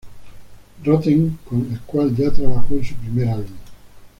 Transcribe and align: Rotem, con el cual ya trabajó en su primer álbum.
Rotem, 0.83 1.37
con 1.47 1.59
el 1.71 1.79
cual 1.81 2.15
ya 2.15 2.33
trabajó 2.33 2.73
en 2.73 2.83
su 2.83 2.95
primer 2.95 3.27
álbum. 3.29 3.53